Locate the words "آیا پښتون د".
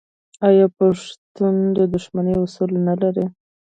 0.47-1.77